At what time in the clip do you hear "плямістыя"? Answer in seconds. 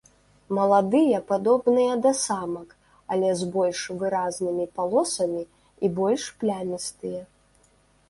6.43-7.21